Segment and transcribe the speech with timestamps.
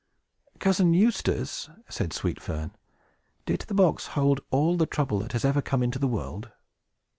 [0.57, 2.71] "Cousin Eustace," said Sweet Fern,
[3.45, 6.49] "did the box hold all the trouble that has ever come into the world?"